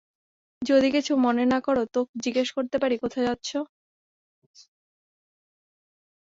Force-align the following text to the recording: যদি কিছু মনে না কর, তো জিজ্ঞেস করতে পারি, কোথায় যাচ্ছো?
যদি 0.61 0.87
কিছু 0.95 1.13
মনে 1.17 1.43
না 1.45 1.59
কর, 1.59 1.77
তো 1.93 1.99
জিজ্ঞেস 2.23 2.49
করতে 2.57 2.77
পারি, 2.81 2.95
কোথায় 2.97 3.25
যাচ্ছো? 3.27 3.59